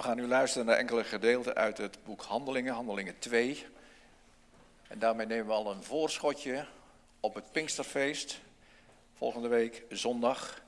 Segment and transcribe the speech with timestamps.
[0.00, 3.66] We gaan nu luisteren naar enkele gedeelten uit het boek Handelingen, Handelingen 2.
[4.88, 6.66] En daarmee nemen we al een voorschotje
[7.20, 8.40] op het Pinksterfeest.
[9.14, 10.62] Volgende week zondag.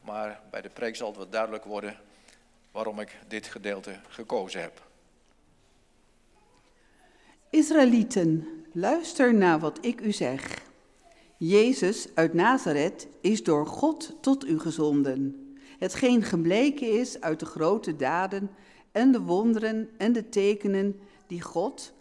[0.00, 1.96] Maar bij de preek zal het duidelijk worden
[2.72, 4.82] waarom ik dit gedeelte gekozen heb.
[7.50, 10.58] Israëlieten, luister naar wat ik u zeg.
[11.36, 15.43] Jezus uit Nazareth is door God tot u gezonden.
[15.84, 18.50] Hetgeen gebleken is uit de grote daden
[18.92, 21.92] en de wonderen en de tekenen die God,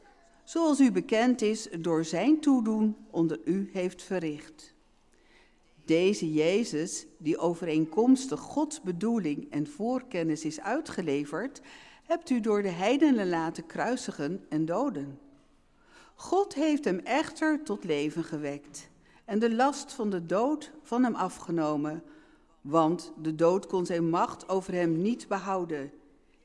[0.43, 4.73] zoals u bekend is, door zijn toedoen onder u heeft verricht.
[5.85, 11.61] Deze Jezus, die overeenkomstig Gods bedoeling en voorkennis is uitgeleverd,
[12.03, 15.19] hebt u door de heidenen laten kruisigen en doden.
[16.15, 18.89] God heeft hem echter tot leven gewekt
[19.25, 22.03] en de last van de dood van hem afgenomen,
[22.63, 25.91] want de dood kon zijn macht over hem niet behouden.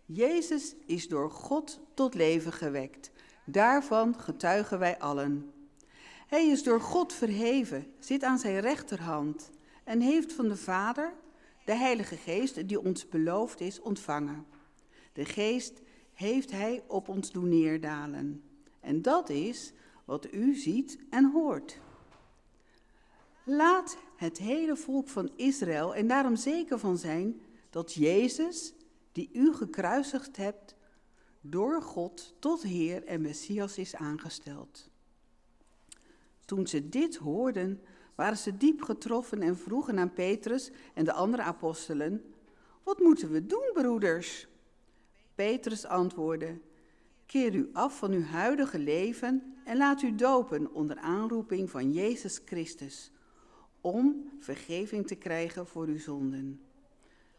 [0.05, 3.11] Jezus is door God tot leven gewekt.
[3.45, 5.53] Daarvan getuigen wij allen.
[6.27, 9.51] Hij is door God verheven, zit aan zijn rechterhand
[9.85, 11.13] en heeft van de Vader
[11.65, 14.47] de Heilige Geest die ons beloofd is ontvangen.
[15.13, 15.81] De Geest
[16.15, 18.43] heeft Hij op ons doen neerdalen.
[18.81, 19.73] En dat is
[20.05, 21.81] wat u ziet en hoort.
[23.51, 28.75] Laat het hele volk van Israël en daarom zeker van zijn dat Jezus,
[29.13, 30.77] die u gekruisigd hebt,
[31.41, 34.91] door God tot Heer en Messias is aangesteld.
[36.45, 37.83] Toen ze dit hoorden,
[38.15, 42.35] waren ze diep getroffen en vroegen aan Petrus en de andere apostelen:
[42.83, 44.47] Wat moeten we doen, broeders?
[45.35, 46.59] Petrus antwoordde:
[47.27, 52.41] Keer u af van uw huidige leven en laat u dopen onder aanroeping van Jezus
[52.45, 53.13] Christus,
[53.93, 56.61] om vergeving te krijgen voor uw zonden.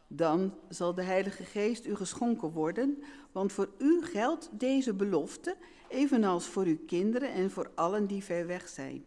[0.06, 5.56] Dan zal de Heilige Geest u geschonken worden, want voor u geldt deze belofte,
[5.88, 9.04] evenals voor uw kinderen en voor allen die ver weg zijn,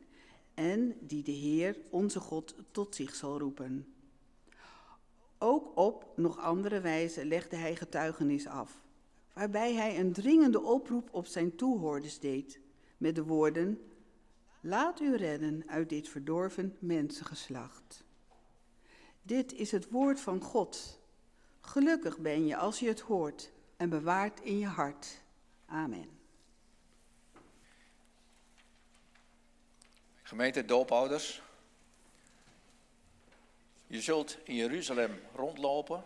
[0.53, 3.94] en die de Heer, onze God, tot zich zal roepen.
[5.38, 8.81] Ook op nog andere wijze legde hij getuigenis af,
[9.34, 12.59] waarbij hij een dringende oproep op zijn toehoorders deed,
[12.97, 13.79] met de woorden,
[14.66, 18.03] Laat u redden uit dit verdorven mensengeslacht.
[19.22, 21.00] Dit is het woord van God.
[21.62, 25.22] Gelukkig ben je als je het hoort en bewaart in je hart.
[25.66, 26.19] Amen.
[30.22, 31.41] Gemeente doopouders,
[33.88, 36.03] je zult in Jeruzalem rondlopen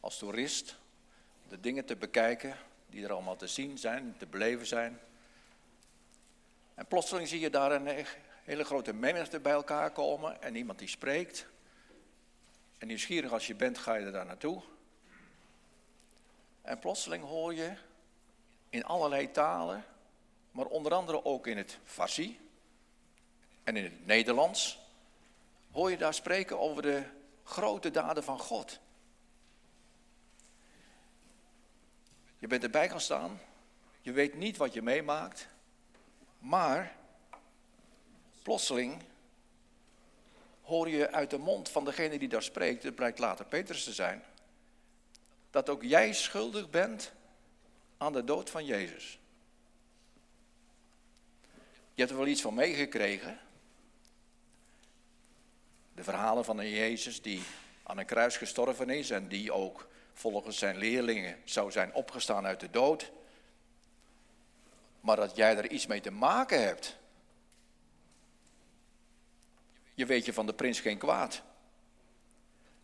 [0.00, 0.78] als toerist,
[1.48, 2.56] de dingen te bekijken
[2.86, 5.00] die er allemaal te zien zijn, te beleven zijn.
[6.80, 8.06] En plotseling zie je daar een
[8.44, 11.46] hele grote menigte bij elkaar komen en iemand die spreekt.
[12.78, 14.62] En nieuwsgierig als je bent, ga je er daar naartoe.
[16.62, 17.72] En plotseling hoor je
[18.70, 19.84] in allerlei talen,
[20.50, 22.40] maar onder andere ook in het Farsi
[23.64, 24.78] en in het Nederlands,
[25.70, 27.02] hoor je daar spreken over de
[27.44, 28.80] grote daden van God.
[32.38, 33.40] Je bent erbij gaan staan,
[34.00, 35.48] je weet niet wat je meemaakt,
[36.40, 36.96] maar
[38.42, 39.02] plotseling
[40.62, 43.92] hoor je uit de mond van degene die daar spreekt, het blijkt later Petrus te
[43.92, 44.22] zijn,
[45.50, 47.12] dat ook jij schuldig bent
[47.96, 49.18] aan de dood van Jezus.
[51.94, 53.38] Je hebt er wel iets van meegekregen.
[55.94, 57.42] De verhalen van een Jezus die
[57.82, 62.60] aan een kruis gestorven is en die ook volgens zijn leerlingen zou zijn opgestaan uit
[62.60, 63.10] de dood.
[65.00, 66.98] Maar dat jij er iets mee te maken hebt.
[69.94, 71.42] Je weet je van de prins geen kwaad.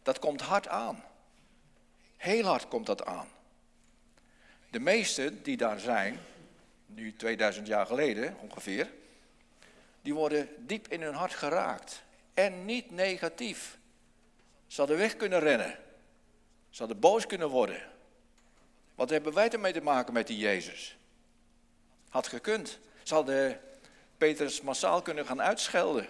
[0.02, 1.04] Dat komt hard aan.
[2.16, 3.28] Heel hard komt dat aan.
[4.70, 6.20] De meesten die daar zijn,
[6.86, 8.92] nu 2000 jaar geleden ongeveer,
[10.02, 12.04] die worden diep in hun hart geraakt.
[12.34, 13.78] En niet negatief.
[14.66, 15.78] Ze hadden weg kunnen rennen.
[16.70, 17.82] Ze hadden boos kunnen worden.
[18.94, 20.96] Wat hebben wij ermee te maken met die Jezus?
[22.16, 22.78] Had gekund.
[23.02, 23.60] Ze hadden
[24.16, 26.08] Petrus massaal kunnen gaan uitschelden.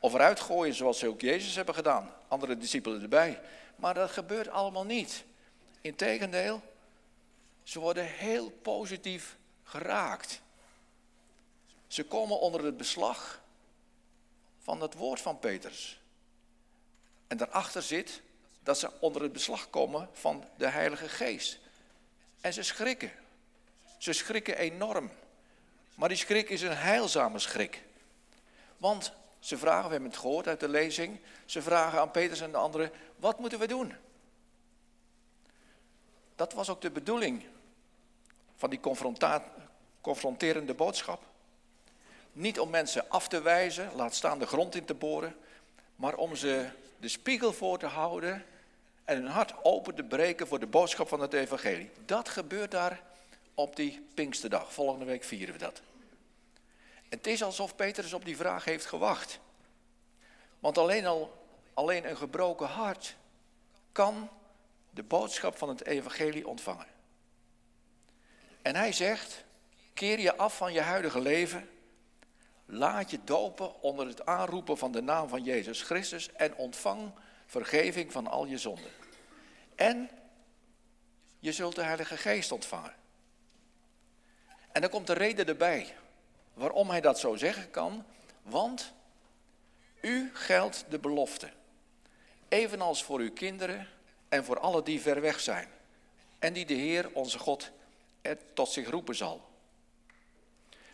[0.00, 2.14] Of eruit gooien zoals ze ook Jezus hebben gedaan.
[2.28, 3.40] Andere discipelen erbij.
[3.76, 5.24] Maar dat gebeurt allemaal niet.
[5.80, 6.62] Integendeel,
[7.62, 10.40] ze worden heel positief geraakt.
[11.86, 13.40] Ze komen onder het beslag
[14.62, 16.00] van het woord van Petrus.
[17.26, 18.22] En daarachter zit
[18.62, 21.58] dat ze onder het beslag komen van de Heilige Geest.
[22.40, 23.12] En ze schrikken.
[23.98, 25.10] Ze schrikken enorm.
[25.94, 27.82] Maar die schrik is een heilzame schrik.
[28.76, 32.50] Want ze vragen, we hebben het gehoord uit de lezing, ze vragen aan Petrus en
[32.50, 33.94] de anderen, wat moeten we doen?
[36.36, 37.44] Dat was ook de bedoeling
[38.56, 38.80] van die
[40.00, 41.22] confronterende boodschap.
[42.32, 45.36] Niet om mensen af te wijzen, laat staan de grond in te boren,
[45.96, 46.68] maar om ze
[47.00, 48.44] de spiegel voor te houden
[49.04, 51.90] en hun hart open te breken voor de boodschap van het evangelie.
[52.04, 53.02] Dat gebeurt daar
[53.54, 54.72] op die Pinksterdag.
[54.72, 55.82] Volgende week vieren we dat.
[57.08, 59.38] Het is alsof Petrus op die vraag heeft gewacht.
[60.58, 63.16] Want alleen, al, alleen een gebroken hart
[63.92, 64.30] kan
[64.90, 66.86] de boodschap van het evangelie ontvangen.
[68.62, 69.44] En hij zegt,
[69.92, 71.68] keer je af van je huidige leven,
[72.66, 77.12] laat je dopen onder het aanroepen van de naam van Jezus Christus en ontvang
[77.46, 78.90] vergeving van al je zonden.
[79.74, 80.10] En
[81.38, 82.94] je zult de Heilige Geest ontvangen.
[84.74, 85.94] En dan komt de reden erbij
[86.54, 88.04] waarom hij dat zo zeggen kan.
[88.42, 88.92] Want
[90.00, 91.50] u geldt de belofte.
[92.48, 93.88] Evenals voor uw kinderen
[94.28, 95.68] en voor alle die ver weg zijn.
[96.38, 97.70] En die de Heer, onze God,
[98.52, 99.48] tot zich roepen zal.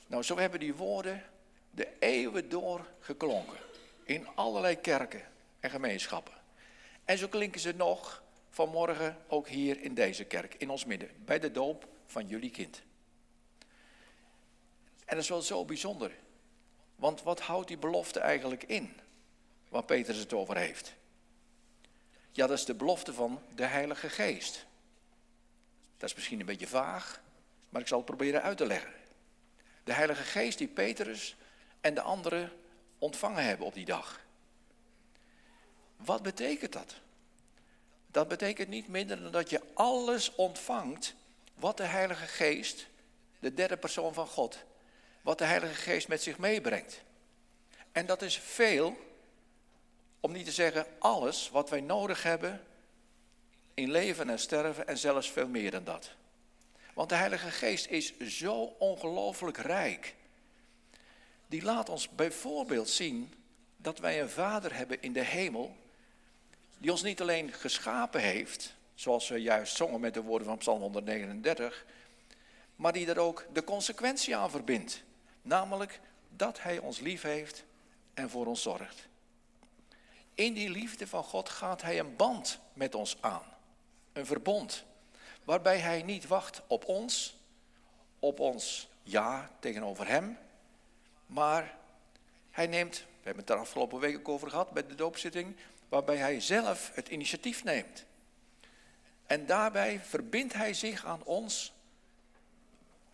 [0.06, 1.24] Nou, zo hebben die woorden
[1.70, 3.58] de eeuwen door geklonken.
[4.04, 5.22] In allerlei kerken
[5.60, 6.34] en gemeenschappen.
[7.04, 11.38] En zo klinken ze nog vanmorgen ook hier in deze kerk, in ons midden, bij
[11.38, 12.82] de doop van jullie kind.
[15.10, 16.12] En dat is wel zo bijzonder.
[16.96, 18.96] Want wat houdt die belofte eigenlijk in?
[19.68, 20.94] Waar Petrus het over heeft.
[22.30, 24.66] Ja, dat is de belofte van de Heilige Geest.
[25.96, 27.20] Dat is misschien een beetje vaag,
[27.68, 28.92] maar ik zal het proberen uit te leggen.
[29.84, 31.36] De Heilige Geest die Petrus
[31.80, 32.52] en de anderen
[32.98, 34.20] ontvangen hebben op die dag.
[35.96, 36.94] Wat betekent dat?
[38.06, 41.14] Dat betekent niet minder dan dat je alles ontvangt
[41.54, 42.86] wat de Heilige Geest,
[43.38, 44.58] de derde persoon van God,
[45.30, 47.02] wat de Heilige Geest met zich meebrengt.
[47.92, 48.96] En dat is veel,
[50.20, 52.64] om niet te zeggen alles wat wij nodig hebben
[53.74, 56.10] in leven en sterven en zelfs veel meer dan dat.
[56.94, 60.14] Want de Heilige Geest is zo ongelooflijk rijk.
[61.46, 63.34] Die laat ons bijvoorbeeld zien
[63.76, 65.76] dat wij een Vader hebben in de hemel,
[66.78, 70.80] die ons niet alleen geschapen heeft, zoals we juist zongen met de woorden van Psalm
[70.80, 71.84] 139,
[72.76, 75.08] maar die er ook de consequentie aan verbindt.
[75.42, 77.64] Namelijk dat Hij ons lief heeft
[78.14, 79.08] en voor ons zorgt.
[80.34, 83.42] In die liefde van God gaat Hij een band met ons aan.
[84.12, 84.84] Een verbond.
[85.44, 87.36] Waarbij Hij niet wacht op ons,
[88.18, 90.38] op ons ja tegenover Hem.
[91.26, 91.76] Maar
[92.50, 95.56] Hij neemt, we hebben het er afgelopen week ook over gehad bij de doopzitting,
[95.88, 98.04] waarbij Hij zelf het initiatief neemt.
[99.26, 101.72] En daarbij verbindt Hij zich aan ons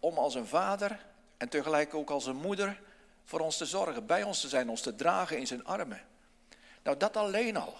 [0.00, 1.06] om als een vader
[1.36, 2.80] en tegelijk ook als een moeder
[3.24, 6.02] voor ons te zorgen, bij ons te zijn, ons te dragen in zijn armen.
[6.82, 7.76] Nou, dat alleen al,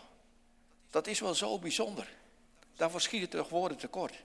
[0.91, 2.08] dat is wel zo bijzonder.
[2.75, 4.23] Daarvoor schiet het toch woorden tekort.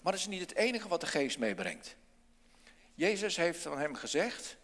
[0.00, 1.96] Maar dat is niet het enige wat de geest meebrengt.
[2.94, 4.56] Jezus heeft van hem gezegd,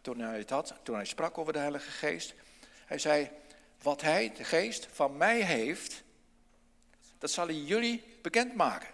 [0.00, 2.34] toen hij het had, toen hij sprak over de Heilige Geest,
[2.86, 3.30] hij zei,
[3.82, 6.02] wat hij, de geest, van mij heeft,
[7.18, 8.88] dat zal hij jullie bekendmaken.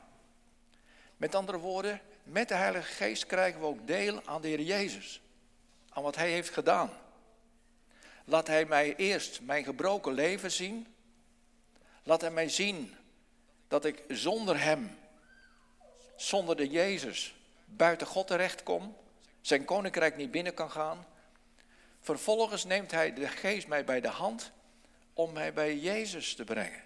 [1.17, 5.21] Met andere woorden, met de Heilige Geest krijgen we ook deel aan de Heer Jezus.
[5.89, 6.91] Aan wat Hij heeft gedaan.
[8.25, 10.87] Laat Hij mij eerst mijn gebroken leven zien.
[12.03, 12.95] Laat Hij mij zien
[13.69, 14.99] dat ik zonder Hem,
[16.17, 18.97] zonder de Jezus, buiten God terecht kom.
[19.41, 21.07] Zijn koninkrijk niet binnen kan gaan.
[22.01, 24.53] Vervolgens neemt Hij de Geest mij bij de hand
[25.13, 26.83] om mij bij Jezus te brengen.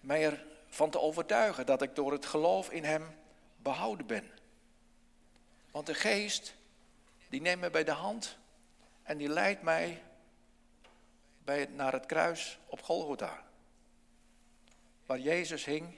[0.00, 3.16] Mij ervan te overtuigen dat ik door het geloof in Hem
[3.62, 4.30] behouden ben.
[5.70, 6.54] Want de geest,
[7.28, 8.36] die neemt me bij de hand
[9.02, 10.02] en die leidt mij
[11.44, 13.44] bij naar het kruis op Golgotha.
[15.06, 15.94] Waar Jezus hing,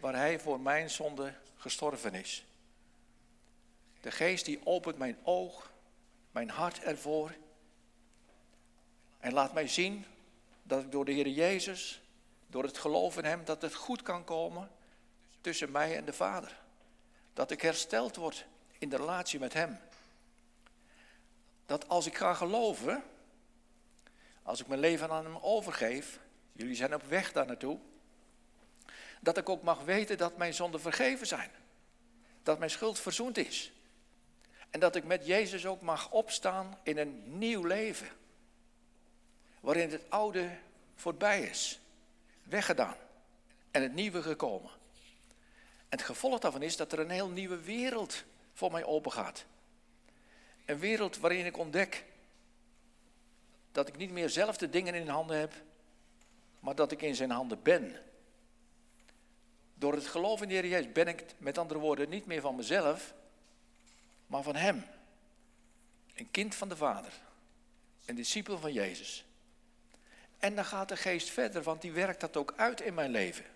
[0.00, 2.44] waar Hij voor mijn zonde gestorven is.
[4.00, 5.72] De geest die opent mijn oog,
[6.30, 7.34] mijn hart ervoor.
[9.18, 10.04] En laat mij zien
[10.62, 12.02] dat ik door de Heer Jezus,
[12.46, 14.70] door het geloof in Hem, dat het goed kan komen
[15.44, 16.56] tussen mij en de Vader.
[17.32, 18.46] Dat ik hersteld word
[18.78, 19.78] in de relatie met Hem.
[21.66, 23.02] Dat als ik ga geloven,
[24.42, 26.18] als ik mijn leven aan Hem overgeef,
[26.52, 27.78] jullie zijn op weg daar naartoe,
[29.20, 31.50] dat ik ook mag weten dat mijn zonden vergeven zijn.
[32.42, 33.72] Dat mijn schuld verzoend is.
[34.70, 38.08] En dat ik met Jezus ook mag opstaan in een nieuw leven.
[39.60, 40.58] Waarin het oude
[40.94, 41.80] voorbij is,
[42.42, 42.96] weggedaan
[43.70, 44.82] en het nieuwe gekomen.
[45.94, 49.44] Het gevolg daarvan is dat er een heel nieuwe wereld voor mij opengaat.
[50.64, 52.04] Een wereld waarin ik ontdek
[53.72, 55.52] dat ik niet meer zelf de dingen in handen heb,
[56.60, 57.96] maar dat ik in zijn handen ben.
[59.74, 62.56] Door het geloof in de Heer Jezus ben ik met andere woorden niet meer van
[62.56, 63.14] mezelf,
[64.26, 64.84] maar van Hem.
[66.14, 67.12] Een kind van de Vader.
[68.04, 69.24] Een discipel van Jezus.
[70.38, 73.53] En dan gaat de geest verder, want die werkt dat ook uit in mijn leven.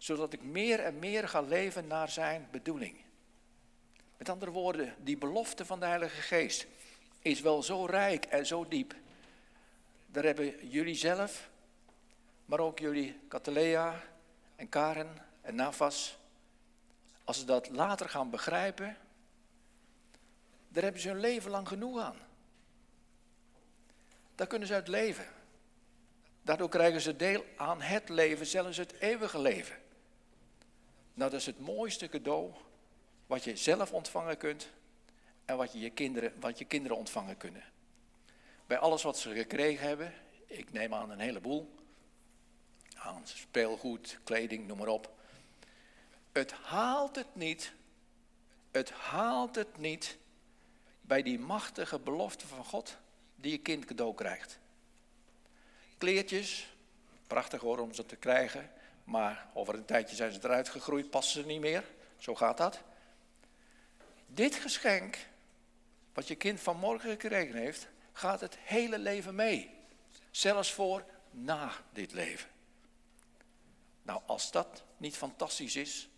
[0.00, 2.96] Zodat ik meer en meer ga leven naar zijn bedoeling.
[4.16, 6.66] Met andere woorden, die belofte van de Heilige Geest
[7.22, 8.94] is wel zo rijk en zo diep.
[10.06, 11.50] Daar hebben jullie zelf,
[12.44, 14.02] maar ook jullie Catalea
[14.56, 16.18] en Karen en Navas,
[17.24, 18.96] als ze dat later gaan begrijpen,
[20.68, 22.16] daar hebben ze hun leven lang genoeg aan.
[24.34, 25.26] Daar kunnen ze uit leven.
[26.42, 29.76] Daardoor krijgen ze deel aan het leven, zelfs het eeuwige leven.
[31.14, 32.52] Nou, dat is het mooiste cadeau
[33.26, 34.68] wat je zelf ontvangen kunt
[35.44, 37.64] en wat je, je kinderen, wat je kinderen ontvangen kunnen.
[38.66, 40.12] Bij alles wat ze gekregen hebben,
[40.46, 41.74] ik neem aan een heleboel,
[42.94, 45.12] aan speelgoed, kleding, noem maar op.
[46.32, 47.72] Het haalt het niet,
[48.70, 50.18] het haalt het niet
[51.00, 52.96] bij die machtige belofte van God
[53.36, 54.58] die je kind cadeau krijgt.
[55.98, 56.72] Kleertjes,
[57.26, 58.70] prachtig hoor om ze te krijgen,
[59.04, 61.84] maar over een tijdje zijn ze eruit gegroeid, passen ze niet meer.
[62.18, 62.80] Zo gaat dat.
[64.26, 65.18] Dit geschenk,
[66.12, 69.70] wat je kind vanmorgen gekregen heeft, gaat het hele leven mee.
[70.30, 72.48] Zelfs voor na dit leven.
[74.02, 76.08] Nou, als dat niet fantastisch is,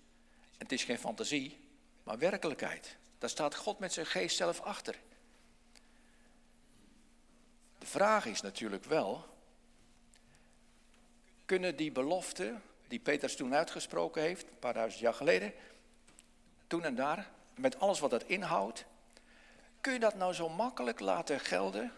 [0.52, 1.60] en het is geen fantasie,
[2.02, 5.00] maar werkelijkheid, daar staat God met zijn geest zelf achter.
[7.78, 9.24] De vraag is natuurlijk wel,
[11.44, 12.62] kunnen die beloften
[12.92, 15.52] die Peters toen uitgesproken heeft, een paar duizend jaar geleden,
[16.66, 18.84] toen en daar, met alles wat dat inhoudt,
[19.80, 21.92] kun je dat nou zo makkelijk laten gelden,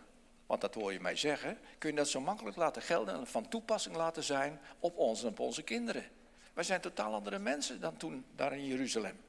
[0.46, 3.48] want dat hoor je mij zeggen, kun je dat zo makkelijk laten gelden en van
[3.48, 6.04] toepassing laten zijn op ons en op onze kinderen.
[6.52, 9.20] Wij zijn totaal andere mensen dan toen daar in Jeruzalem.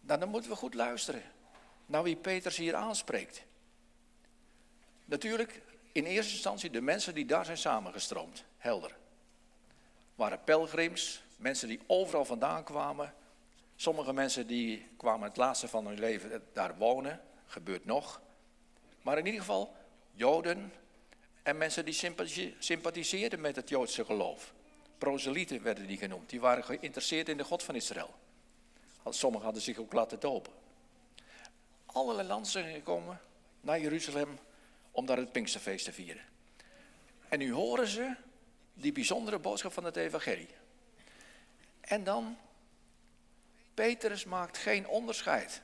[0.00, 1.22] Nou, dan moeten we goed luisteren
[1.86, 3.42] naar wie Peters hier aanspreekt.
[5.04, 9.00] Natuurlijk, in eerste instantie de mensen die daar zijn samengestroomd, helder.
[10.22, 13.14] Waren pelgrims, mensen die overal vandaan kwamen.
[13.76, 18.20] Sommige mensen die kwamen het laatste van hun leven daar wonen, gebeurt nog.
[19.00, 19.74] Maar in ieder geval
[20.12, 20.72] Joden
[21.42, 21.94] en mensen die
[22.58, 24.52] sympathiseerden met het Joodse geloof.
[24.98, 26.30] Proselieten werden die genoemd.
[26.30, 28.14] Die waren geïnteresseerd in de God van Israël.
[29.08, 30.52] Sommigen hadden zich ook laten dopen.
[31.86, 33.20] Allerlei zijn gekomen
[33.60, 34.38] naar Jeruzalem
[34.90, 36.22] om daar het Pinksterfeest te vieren.
[37.28, 38.14] En nu horen ze
[38.74, 40.48] die bijzondere boodschap van het evangelie.
[41.80, 42.36] En dan,
[43.74, 45.62] Petrus maakt geen onderscheid.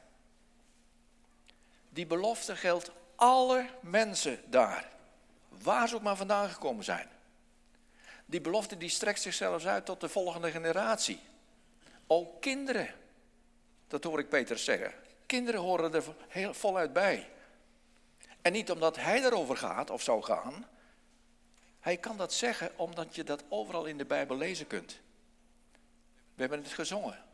[1.89, 4.89] Die belofte geldt alle mensen daar,
[5.49, 7.09] waar ze ook maar vandaan gekomen zijn.
[8.27, 11.21] Die belofte die strekt zich zelfs uit tot de volgende generatie.
[12.07, 12.95] Ook kinderen,
[13.89, 14.93] dat hoor ik Petrus zeggen.
[15.27, 17.31] Kinderen horen er heel voluit bij.
[18.43, 20.67] En niet omdat hij erover gaat of zou gaan.
[21.89, 25.01] Hij kan dat zeggen omdat je dat overal in de Bijbel lezen kunt.
[26.35, 27.25] We hebben het gezongen.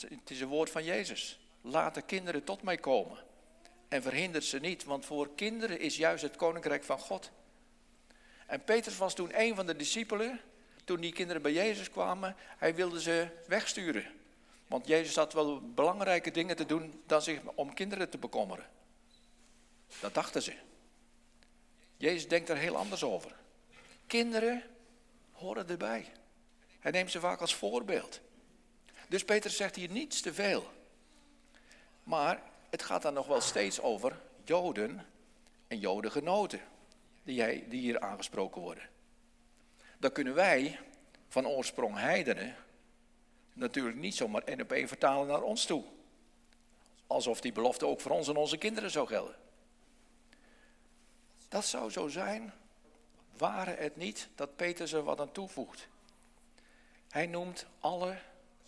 [0.00, 1.38] Het is een woord van Jezus.
[1.60, 3.18] Laat de kinderen tot mij komen.
[3.88, 7.30] En verhindert ze niet, want voor kinderen is juist het koninkrijk van God.
[8.46, 10.40] En Petrus was toen een van de discipelen.
[10.84, 14.06] Toen die kinderen bij Jezus kwamen, hij wilde ze wegsturen.
[14.66, 18.66] Want Jezus had wel belangrijke dingen te doen dan zich om kinderen te bekommeren.
[20.00, 20.54] Dat dachten ze.
[21.96, 23.36] Jezus denkt er heel anders over.
[24.08, 24.62] Kinderen
[25.32, 26.06] horen erbij.
[26.80, 28.20] Hij neemt ze vaak als voorbeeld.
[29.08, 30.70] Dus Peter zegt hier niets te veel.
[32.02, 35.06] Maar het gaat dan nog wel steeds over Joden
[35.66, 36.60] en Jodengenoten,
[37.22, 38.88] die, die hier aangesproken worden.
[39.98, 40.78] Dan kunnen wij
[41.28, 42.56] van oorsprong heidenen
[43.52, 45.84] natuurlijk niet zomaar één op één vertalen naar ons toe.
[47.06, 49.36] Alsof die belofte ook voor ons en onze kinderen zou gelden.
[51.48, 52.52] Dat zou zo zijn,
[53.38, 55.88] waren het niet dat Peter er wat aan toevoegt.
[57.08, 58.18] Hij noemt alle,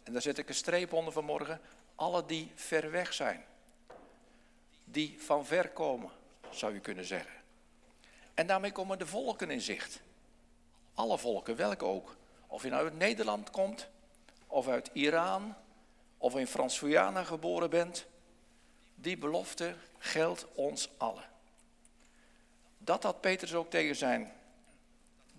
[0.02, 1.60] en daar zet ik een streep onder vanmorgen,
[1.94, 3.44] alle die ver weg zijn.
[4.84, 6.10] Die van ver komen,
[6.50, 7.34] zou je kunnen zeggen.
[8.34, 10.00] En daarmee komen de volken in zicht.
[10.94, 12.16] Alle volken, welke ook.
[12.46, 13.88] Of je nou uit Nederland komt,
[14.46, 15.54] of uit Iran,
[16.18, 18.06] of in Frans-Guyana geboren bent.
[18.94, 21.28] Die belofte geldt ons allen.
[22.78, 24.32] Dat had Petrus ook tegen zijn,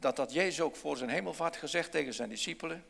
[0.02, 2.86] dat had Jezus ook voor zijn hemelvaart gezegd tegen zijn discipelen.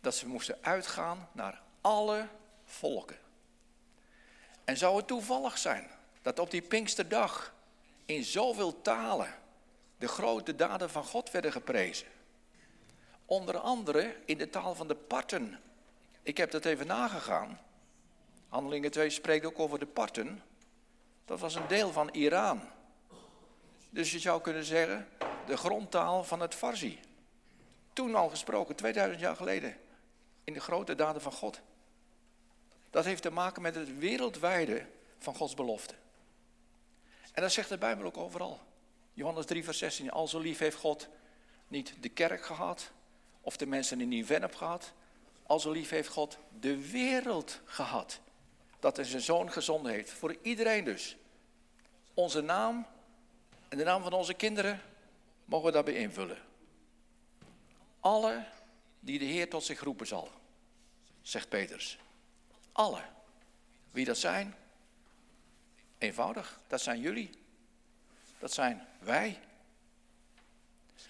[0.00, 2.28] Dat ze moesten uitgaan naar alle
[2.64, 3.16] volken.
[4.64, 5.90] En zou het toevallig zijn
[6.22, 7.54] dat op die Pinksterdag
[8.04, 9.34] in zoveel talen
[9.98, 12.06] de grote daden van God werden geprezen.
[13.24, 15.60] Onder andere in de taal van de Parten.
[16.22, 17.60] Ik heb dat even nagegaan.
[18.48, 20.42] Handelingen 2 spreekt ook over de Parten.
[21.24, 22.60] Dat was een deel van Iran.
[23.96, 25.08] Dus je zou kunnen zeggen,
[25.46, 27.00] de grondtaal van het Farsi.
[27.92, 29.76] Toen al gesproken, 2000 jaar geleden,
[30.44, 31.60] in de grote daden van God.
[32.90, 34.86] Dat heeft te maken met het wereldwijde
[35.18, 35.94] van Gods belofte.
[37.32, 38.60] En dat zegt de Bijbel ook overal.
[39.12, 40.10] Johannes 3, vers 16.
[40.10, 41.08] Al zo lief heeft God
[41.68, 42.90] niet de kerk gehad,
[43.40, 44.92] of de mensen in Nieuw-Vennep gehad.
[45.42, 48.20] Al zo lief heeft God de wereld gehad.
[48.80, 50.10] Dat hij zijn zoon gezonden heeft.
[50.10, 51.16] Voor iedereen dus.
[52.14, 52.86] Onze naam
[53.68, 54.80] en de naam van onze kinderen
[55.44, 56.38] mogen we daarbij invullen.
[58.00, 58.44] Alle
[59.00, 60.30] die de Heer tot zich roepen zal,
[61.22, 61.98] zegt Peters.
[62.72, 63.02] Alle.
[63.90, 64.54] Wie dat zijn?
[65.98, 67.30] Eenvoudig, dat zijn jullie.
[68.38, 69.38] Dat zijn wij.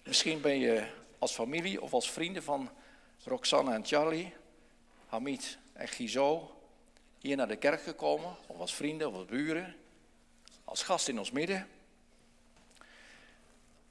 [0.04, 2.70] Misschien ben je als familie of als vrienden van
[3.24, 4.34] Roxanne en Charlie,
[5.06, 6.60] Hamid en Gizo
[7.18, 9.76] hier naar de kerk gekomen, of als vrienden of als buren,
[10.64, 11.68] als gast in ons midden.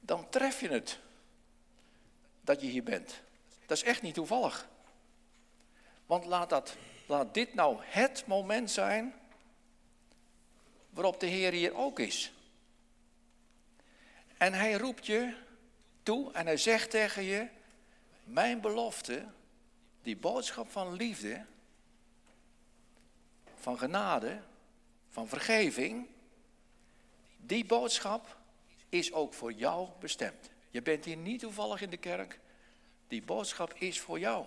[0.06, 0.98] Dan tref je het
[2.40, 3.20] dat je hier bent.
[3.66, 4.68] Dat is echt niet toevallig.
[6.06, 9.14] Want laat, dat, laat dit nou het moment zijn
[10.90, 12.32] waarop de Heer hier ook is.
[14.36, 15.36] En hij roept je
[16.02, 17.48] toe en hij zegt tegen je,
[18.24, 19.24] mijn belofte,
[20.02, 21.44] die boodschap van liefde,
[23.54, 24.40] van genade,
[25.10, 26.06] van vergeving,
[27.36, 28.36] die boodschap
[28.98, 30.50] is ook voor jou bestemd.
[30.70, 32.40] Je bent hier niet toevallig in de kerk,
[33.08, 34.46] die boodschap is voor jou.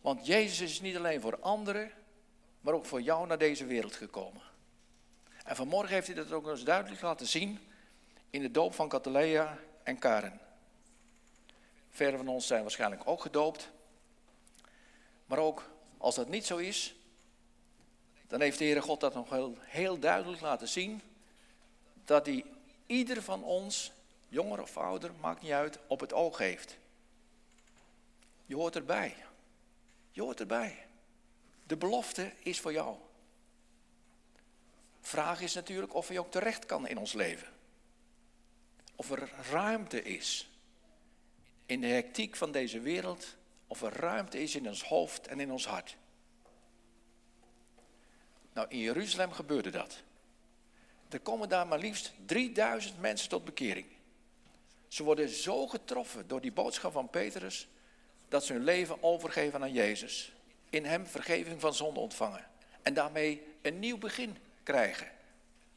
[0.00, 1.90] Want Jezus is niet alleen voor anderen,
[2.60, 4.42] maar ook voor jou naar deze wereld gekomen.
[5.44, 7.58] En vanmorgen heeft hij dat ook eens duidelijk laten zien
[8.30, 10.40] in de doop van Catalea en Karen.
[11.90, 13.70] Verder van ons zijn waarschijnlijk ook gedoopt.
[15.26, 16.94] Maar ook als dat niet zo is,
[18.26, 21.00] dan heeft de Heere God dat nog heel, heel duidelijk laten zien.
[22.04, 22.44] Dat hij
[22.86, 23.92] ieder van ons,
[24.28, 26.76] jonger of ouder, maakt niet uit, op het oog heeft.
[28.46, 29.16] Je hoort erbij.
[30.10, 30.86] Je hoort erbij.
[31.66, 32.96] De belofte is voor jou.
[35.00, 37.48] Vraag is natuurlijk of hij ook terecht kan in ons leven.
[38.94, 40.48] Of er ruimte is
[41.66, 43.36] in de hectiek van deze wereld,
[43.66, 45.96] of er ruimte is in ons hoofd en in ons hart.
[48.52, 50.02] Nou, in Jeruzalem gebeurde dat.
[51.08, 53.86] Er komen daar maar liefst 3000 mensen tot bekering.
[54.88, 57.68] Ze worden zo getroffen door die boodschap van Petrus
[58.28, 60.32] dat ze hun leven overgeven aan Jezus.
[60.70, 62.46] In Hem vergeving van zonde ontvangen.
[62.82, 65.10] En daarmee een nieuw begin krijgen.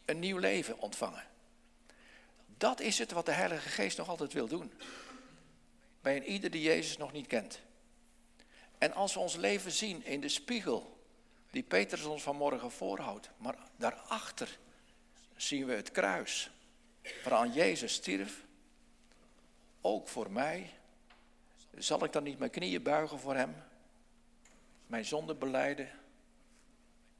[0.06, 1.24] Een nieuw leven ontvangen.
[2.58, 4.72] Dat is het wat de Heilige Geest nog altijd wil doen.
[6.02, 7.60] Bij een ieder die Jezus nog niet kent.
[8.78, 10.98] En als we ons leven zien in de spiegel
[11.52, 14.58] die Petrus ons vanmorgen voorhoudt, maar daarachter
[15.38, 16.52] zien we het kruis
[17.24, 18.46] waaraan Jezus stierf.
[19.82, 20.70] Ook voor mij.
[21.78, 23.56] Zal ik dan niet mijn knieën buigen voor Hem?
[24.88, 25.90] Mijn zonde beleiden?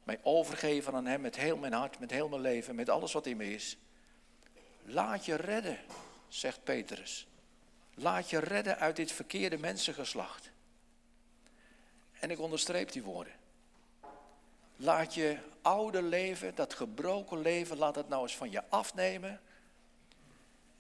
[0.04, 3.26] Mij overgeven aan Hem met heel mijn hart, met heel mijn leven, met alles wat
[3.26, 3.78] in me is?
[4.84, 5.80] Laat je redden,
[6.28, 7.28] zegt Petrus.
[7.94, 10.52] Laat je redden uit dit verkeerde mensengeslacht.
[12.20, 13.34] En ik onderstreep die woorden.
[14.78, 19.42] Laat je oude leven, dat gebroken leven, laat het nou eens van je afnemen.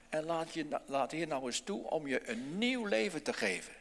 [0.09, 3.73] En laat, je, laat hier nou eens toe om je een nieuw leven te geven.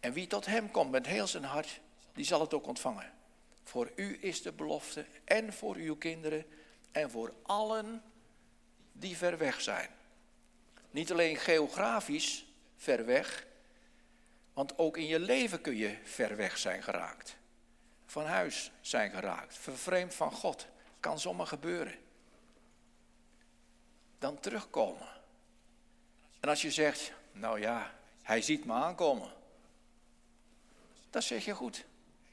[0.00, 1.80] En wie tot hem komt met heel zijn hart,
[2.12, 3.12] die zal het ook ontvangen.
[3.64, 6.46] Voor u is de belofte en voor uw kinderen
[6.92, 8.02] en voor allen
[8.92, 9.88] die ver weg zijn.
[10.90, 13.46] Niet alleen geografisch ver weg,
[14.52, 17.36] want ook in je leven kun je ver weg zijn geraakt.
[18.12, 20.66] Van huis zijn geraakt, vervreemd van God.
[21.00, 21.94] Kan zomaar gebeuren.
[24.18, 25.08] Dan terugkomen.
[26.40, 29.30] En als je zegt, nou ja, hij ziet me aankomen.
[31.10, 31.84] Dat zeg je goed.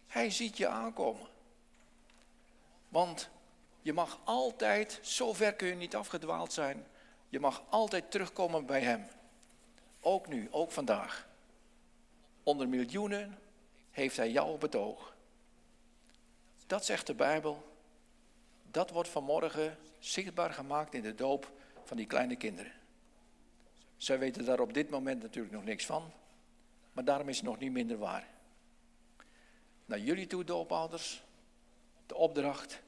[0.08, 1.28] Hij ziet je aankomen.
[2.90, 3.30] Want
[3.82, 6.88] je mag altijd, zover kun je niet afgedwaald zijn,
[7.30, 9.08] je mag altijd terugkomen bij Hem.
[10.02, 11.28] Ook nu, ook vandaag.
[12.44, 13.40] Onder miljoenen
[13.92, 15.18] heeft Hij jou op het oog.
[16.70, 17.76] Dat zegt de Bijbel.
[18.72, 21.52] Dat wordt vanmorgen zichtbaar gemaakt in de doop
[21.84, 22.72] van die kleine kinderen.
[23.98, 26.12] Zij weten daar op dit moment natuurlijk nog niks van,
[26.92, 28.28] maar daarom is het nog niet minder waar.
[29.86, 31.24] Naar jullie toe, doopouders,
[32.06, 32.82] de opdracht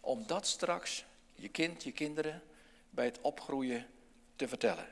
[0.00, 2.42] om dat straks je kind, je kinderen
[2.90, 3.86] bij het opgroeien
[4.36, 4.86] te vertellen.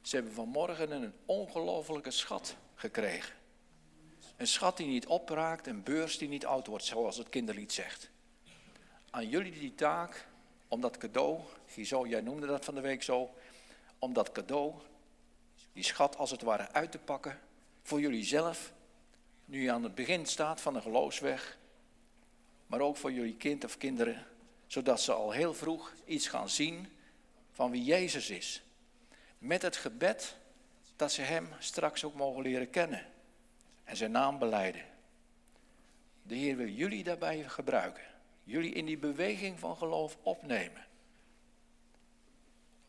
[0.00, 3.34] Ze hebben vanmorgen een ongelofelijke schat gekregen.
[4.36, 8.10] Een schat die niet opraakt, een beurs die niet oud wordt, zoals het kinderlied zegt.
[9.10, 10.26] Aan jullie die taak
[10.68, 13.34] om dat cadeau, Gizo, jij noemde dat van de week zo,
[13.98, 14.74] om dat cadeau,
[15.72, 17.40] die schat als het ware uit te pakken
[17.82, 18.72] voor jullie zelf,
[19.44, 21.58] nu je aan het begin staat van een geloofsweg,
[22.66, 24.26] maar ook voor jullie kind of kinderen,
[24.66, 26.88] zodat ze al heel vroeg iets gaan zien
[27.52, 28.62] van wie Jezus is.
[29.38, 30.36] Met het gebed
[30.96, 33.06] dat ze Hem straks ook mogen leren kennen
[33.86, 34.84] en zijn naam beleiden.
[36.22, 38.04] De Heer wil jullie daarbij gebruiken.
[38.44, 40.86] Jullie in die beweging van geloof opnemen.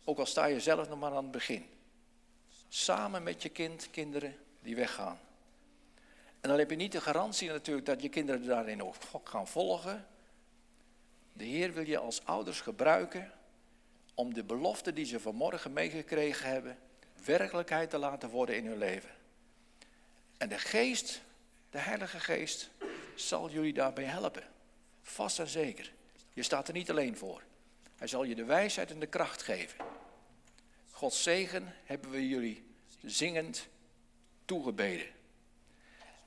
[0.04, 1.66] Ook al sta je zelf nog maar aan het begin.
[2.68, 5.20] Samen met je kind, kinderen die weggaan.
[6.42, 10.08] En dan heb je niet de garantie natuurlijk dat je kinderen daarin ook gaan volgen.
[11.34, 13.32] De Heer wil je als ouders gebruiken
[14.14, 16.78] om de belofte die ze vanmorgen meegekregen hebben,
[17.26, 19.17] werkelijkheid te laten worden in hun leven.
[20.38, 21.22] En de geest,
[21.70, 22.70] de Heilige Geest,
[23.16, 24.44] zal jullie daarbij helpen.
[25.02, 25.94] Vast en zeker.
[26.34, 27.42] Je staat er niet alleen voor.
[27.96, 29.86] Hij zal je de wijsheid en de kracht geven.
[30.92, 32.66] Gods zegen hebben we jullie
[33.02, 33.68] zingend
[34.46, 35.08] toegebeden.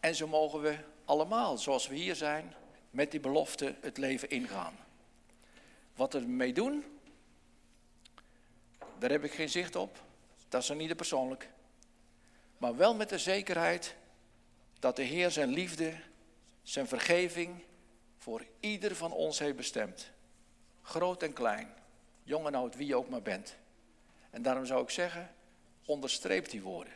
[0.01, 2.55] En zo mogen we allemaal, zoals we hier zijn,
[2.91, 4.77] met die belofte het leven ingaan.
[5.95, 6.85] Wat we ermee doen,
[8.99, 10.03] daar heb ik geen zicht op.
[10.49, 11.51] Dat is er niet persoonlijk.
[12.59, 13.97] Maar wel met de zekerheid
[14.81, 15.95] dat de Heer zijn liefde,
[16.63, 17.63] zijn vergeving
[18.19, 20.11] voor ieder van ons heeft bestemd.
[20.83, 21.75] Groot en klein,
[22.23, 23.57] jong en oud, wie je ook maar bent.
[24.31, 25.35] En daarom zou ik zeggen,
[25.85, 26.93] onderstreep die woorden.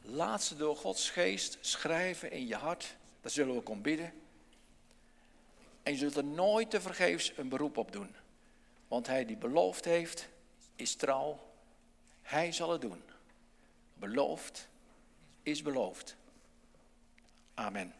[0.00, 2.96] Laat ze door Gods geest schrijven in je hart.
[3.20, 4.12] Daar zullen we om bidden.
[5.82, 8.14] En je zult er nooit te vergeefs een beroep op doen.
[8.88, 10.28] Want hij die beloofd heeft,
[10.76, 11.40] is trouw.
[12.22, 13.02] Hij zal het doen.
[13.94, 14.68] Beloofd
[15.42, 16.16] is beloofd.
[17.58, 17.92] Amen.